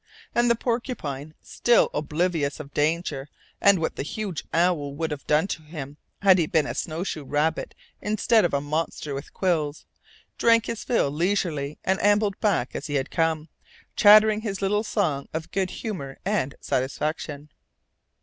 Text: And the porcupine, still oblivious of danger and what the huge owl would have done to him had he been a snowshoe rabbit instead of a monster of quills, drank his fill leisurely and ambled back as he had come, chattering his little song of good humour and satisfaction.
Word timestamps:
And 0.33 0.49
the 0.49 0.55
porcupine, 0.55 1.35
still 1.43 1.91
oblivious 1.93 2.59
of 2.59 2.73
danger 2.73 3.29
and 3.61 3.77
what 3.77 3.97
the 3.97 4.01
huge 4.01 4.43
owl 4.51 4.95
would 4.95 5.11
have 5.11 5.27
done 5.27 5.45
to 5.49 5.61
him 5.61 5.97
had 6.23 6.39
he 6.39 6.47
been 6.47 6.65
a 6.65 6.73
snowshoe 6.73 7.23
rabbit 7.23 7.75
instead 8.01 8.43
of 8.43 8.51
a 8.51 8.61
monster 8.61 9.15
of 9.15 9.31
quills, 9.31 9.85
drank 10.39 10.65
his 10.65 10.83
fill 10.83 11.11
leisurely 11.11 11.77
and 11.83 12.01
ambled 12.01 12.39
back 12.39 12.71
as 12.75 12.87
he 12.87 12.95
had 12.95 13.11
come, 13.11 13.49
chattering 13.95 14.41
his 14.41 14.59
little 14.59 14.83
song 14.83 15.27
of 15.35 15.51
good 15.51 15.69
humour 15.69 16.17
and 16.25 16.55
satisfaction. 16.59 17.51